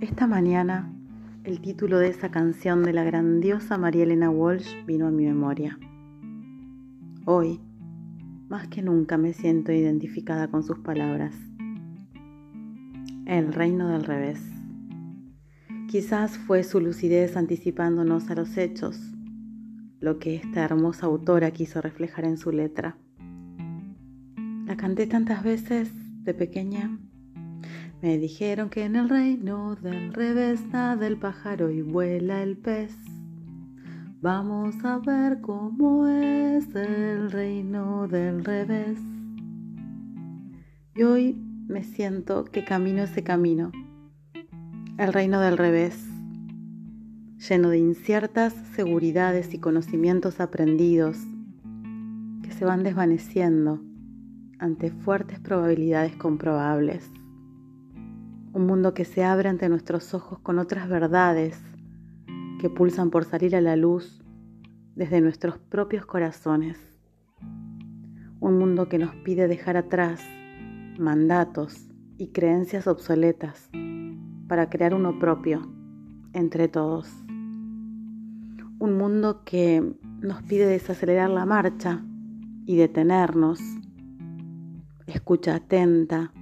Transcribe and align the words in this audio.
Esta 0.00 0.26
mañana 0.26 0.90
el 1.44 1.60
título 1.60 1.98
de 1.98 2.08
esa 2.08 2.30
canción 2.30 2.82
de 2.84 2.94
la 2.94 3.04
grandiosa 3.04 3.76
María 3.76 4.04
Elena 4.04 4.30
Walsh 4.30 4.86
vino 4.86 5.06
a 5.06 5.10
mi 5.10 5.26
memoria. 5.26 5.78
Hoy, 7.26 7.60
más 8.48 8.66
que 8.68 8.80
nunca 8.80 9.18
me 9.18 9.34
siento 9.34 9.72
identificada 9.72 10.48
con 10.48 10.62
sus 10.62 10.78
palabras. 10.78 11.34
El 13.26 13.52
reino 13.52 13.90
del 13.90 14.04
revés. 14.04 14.40
Quizás 15.86 16.38
fue 16.38 16.62
su 16.62 16.80
lucidez 16.80 17.36
anticipándonos 17.36 18.30
a 18.30 18.34
los 18.34 18.56
hechos, 18.56 18.98
lo 20.00 20.18
que 20.18 20.34
esta 20.36 20.64
hermosa 20.64 21.04
autora 21.08 21.50
quiso 21.50 21.82
reflejar 21.82 22.24
en 22.24 22.38
su 22.38 22.52
letra. 22.52 22.96
La 24.64 24.78
canté 24.78 25.06
tantas 25.06 25.44
veces 25.44 25.92
de 26.24 26.32
pequeña 26.32 26.98
me 28.02 28.16
dijeron 28.16 28.70
que 28.70 28.84
en 28.84 28.96
el 28.96 29.08
reino 29.08 29.76
del 29.76 30.14
revés 30.14 30.66
nada 30.72 31.06
el 31.06 31.18
pájaro 31.18 31.70
y 31.70 31.82
vuela 31.82 32.42
el 32.42 32.56
pez. 32.56 32.96
Vamos 34.22 34.74
a 34.84 34.98
ver 34.98 35.40
cómo 35.40 36.06
es 36.06 36.74
el 36.74 37.30
reino 37.30 38.08
del 38.08 38.44
revés. 38.44 38.98
Y 40.94 41.02
hoy 41.02 41.34
me 41.68 41.84
siento 41.84 42.44
que 42.44 42.64
camino 42.64 43.02
ese 43.02 43.22
camino, 43.22 43.70
el 44.98 45.12
reino 45.12 45.40
del 45.40 45.58
revés, 45.58 46.02
lleno 47.48 47.68
de 47.68 47.78
inciertas 47.78 48.54
seguridades 48.74 49.52
y 49.52 49.58
conocimientos 49.58 50.40
aprendidos 50.40 51.18
que 52.42 52.50
se 52.52 52.64
van 52.64 52.82
desvaneciendo 52.82 53.80
ante 54.58 54.90
fuertes 54.90 55.38
probabilidades 55.38 56.16
comprobables 56.16 57.10
un 58.52 58.66
mundo 58.66 58.94
que 58.94 59.04
se 59.04 59.24
abre 59.24 59.48
ante 59.48 59.68
nuestros 59.68 60.12
ojos 60.12 60.40
con 60.40 60.58
otras 60.58 60.88
verdades 60.88 61.60
que 62.60 62.68
pulsan 62.68 63.10
por 63.10 63.24
salir 63.24 63.54
a 63.54 63.60
la 63.60 63.76
luz 63.76 64.22
desde 64.96 65.20
nuestros 65.20 65.58
propios 65.58 66.04
corazones. 66.04 66.76
Un 68.40 68.58
mundo 68.58 68.88
que 68.88 68.98
nos 68.98 69.14
pide 69.16 69.46
dejar 69.46 69.76
atrás 69.76 70.20
mandatos 70.98 71.88
y 72.18 72.28
creencias 72.28 72.86
obsoletas 72.86 73.70
para 74.48 74.68
crear 74.68 74.94
uno 74.94 75.18
propio 75.18 75.62
entre 76.32 76.68
todos. 76.68 77.08
Un 78.78 78.96
mundo 78.98 79.42
que 79.44 79.94
nos 80.20 80.42
pide 80.42 80.66
desacelerar 80.66 81.30
la 81.30 81.46
marcha 81.46 82.04
y 82.66 82.76
detenernos. 82.76 83.60
Escucha 85.06 85.56
atenta 85.56 86.32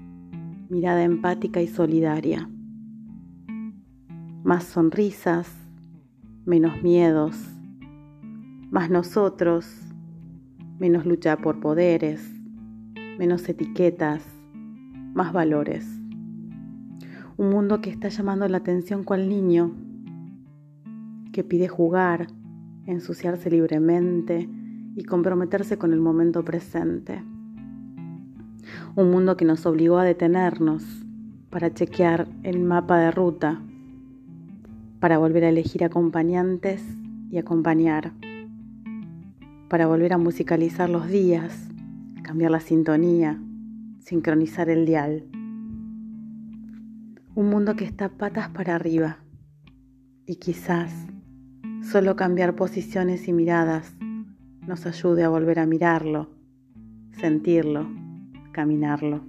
mirada 0.69 1.03
empática 1.03 1.63
y 1.63 1.67
solidaria. 1.67 2.49
Más 4.45 4.65
sonrisas, 4.65 5.51
menos 6.45 6.83
miedos, 6.83 7.37
más 8.71 8.91
nosotros, 8.91 9.67
menos 10.79 11.07
lucha 11.07 11.39
por 11.39 11.61
poderes, 11.61 12.23
menos 13.19 13.49
etiquetas, 13.49 14.23
más 15.15 15.33
valores. 15.33 15.87
Un 17.39 17.51
mundo 17.51 17.81
que 17.81 17.91
está 17.91 18.09
llamando 18.09 18.47
la 18.49 18.59
atención 18.59 19.05
cual 19.05 19.29
niño, 19.29 19.73
que 21.33 21.45
pide 21.45 21.69
jugar, 21.69 22.29
ensuciarse 22.85 23.51
libremente 23.51 24.49
y 24.97 25.05
comprometerse 25.05 25.79
con 25.79 25.93
el 25.93 26.01
momento 26.01 26.45
presente 26.45 27.23
un 28.95 29.11
mundo 29.11 29.37
que 29.37 29.45
nos 29.45 29.67
obligó 29.67 29.99
a 29.99 30.05
detenernos 30.05 30.85
para 31.51 31.73
chequear 31.73 32.29
el 32.43 32.61
mapa 32.61 32.99
de 32.99 33.11
ruta, 33.11 33.61
para 35.01 35.19
volver 35.19 35.45
a 35.45 35.49
elegir 35.49 35.85
acompañantes 35.85 36.83
y 37.31 37.39
acompañar, 37.39 38.13
para 39.69 39.87
volver 39.87 40.13
a 40.13 40.19
musicalizar 40.19 40.91
los 40.91 41.09
días, 41.09 41.69
cambiar 42.23 42.51
la 42.51 42.61
sintonía, 42.61 43.41
sincronizar 44.01 44.69
el 44.69 44.85
dial. 44.85 45.25
Un 47.35 47.51
mundo 47.51 47.77
que 47.77 47.85
está 47.85 48.09
patas 48.09 48.49
para 48.49 48.75
arriba 48.75 49.19
y 50.27 50.37
quizás 50.37 50.93
solo 51.83 52.17
cambiar 52.17 52.57
posiciones 52.57 53.29
y 53.29 53.33
miradas 53.33 53.95
nos 54.67 54.85
ayude 54.87 55.25
a 55.25 55.29
volver 55.29 55.61
a 55.61 55.67
mirarlo, 55.67 56.29
sentirlo 57.13 58.08
caminarlo. 58.53 59.21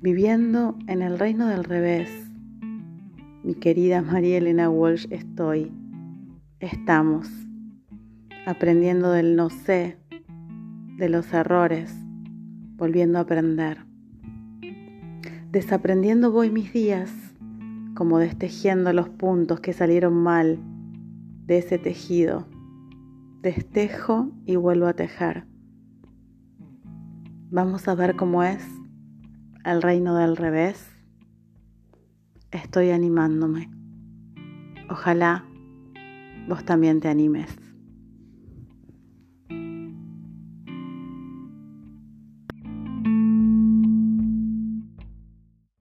Viviendo 0.00 0.78
en 0.86 1.02
el 1.02 1.18
reino 1.18 1.46
del 1.48 1.64
revés, 1.64 2.10
mi 3.42 3.54
querida 3.54 4.02
María 4.02 4.38
Elena 4.38 4.70
Walsh, 4.70 5.06
estoy, 5.10 5.72
estamos, 6.60 7.28
aprendiendo 8.46 9.10
del 9.10 9.36
no 9.36 9.50
sé, 9.50 9.98
de 10.98 11.08
los 11.08 11.32
errores, 11.32 11.94
volviendo 12.76 13.18
a 13.18 13.22
aprender. 13.22 13.78
Desaprendiendo 15.50 16.30
voy 16.30 16.50
mis 16.50 16.72
días, 16.72 17.10
como 17.94 18.18
destejiendo 18.18 18.92
los 18.92 19.08
puntos 19.08 19.60
que 19.60 19.72
salieron 19.72 20.14
mal 20.14 20.58
de 21.46 21.58
ese 21.58 21.78
tejido. 21.78 22.46
Destejo 23.42 24.30
y 24.44 24.56
vuelvo 24.56 24.86
a 24.86 24.92
tejer. 24.92 25.46
Vamos 27.50 27.88
a 27.88 27.94
ver 27.94 28.14
cómo 28.14 28.42
es 28.42 28.62
el 29.64 29.80
reino 29.80 30.14
del 30.14 30.36
revés. 30.36 30.86
Estoy 32.50 32.90
animándome. 32.90 33.70
Ojalá 34.90 35.46
vos 36.46 36.62
también 36.66 37.00
te 37.00 37.08
animes. 37.08 37.48